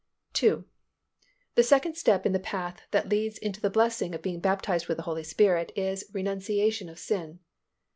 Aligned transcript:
2. 0.33 0.65
The 1.53 1.61
second 1.61 1.95
step 1.95 2.25
in 2.25 2.31
the 2.31 2.39
path 2.39 2.81
that 2.89 3.07
leads 3.07 3.37
into 3.37 3.61
the 3.61 3.69
blessing 3.69 4.15
of 4.15 4.23
being 4.23 4.39
baptized 4.39 4.87
with 4.87 4.97
the 4.97 5.03
Holy 5.03 5.21
Spirit 5.23 5.71
is 5.75 6.09
renunciation 6.11 6.89
of 6.89 6.97
sin. 6.97 7.37